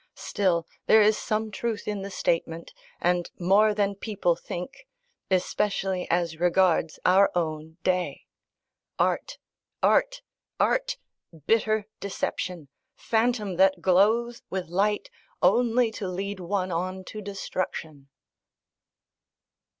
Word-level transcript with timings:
Still, 0.17 0.65
there 0.87 1.03
is 1.03 1.15
some 1.15 1.51
truth 1.51 1.87
in 1.87 2.01
the 2.01 2.09
statement, 2.09 2.73
and 2.99 3.29
more 3.37 3.71
than 3.75 3.93
people 3.93 4.35
think, 4.35 4.87
especially 5.29 6.07
as 6.09 6.39
regards 6.39 6.97
our 7.05 7.29
own 7.35 7.77
day. 7.83 8.25
Art! 8.97 9.37
art! 9.83 10.23
art! 10.59 10.97
bitter 11.45 11.85
deception! 11.99 12.67
phantom 12.95 13.57
that 13.57 13.79
glows 13.79 14.41
with 14.49 14.69
light, 14.69 15.11
only 15.39 15.91
to 15.91 16.07
lead 16.07 16.39
one 16.39 16.71
on 16.71 17.03
to 17.03 17.21
destruction... 17.21 18.09